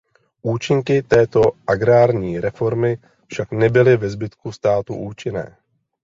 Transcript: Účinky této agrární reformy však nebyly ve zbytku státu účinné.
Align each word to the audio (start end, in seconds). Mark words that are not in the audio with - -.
Účinky 0.41 1.03
této 1.03 1.41
agrární 1.67 2.39
reformy 2.39 2.97
však 3.27 3.51
nebyly 3.51 3.97
ve 3.97 4.09
zbytku 4.09 4.51
státu 4.51 4.95
účinné. 4.95 5.57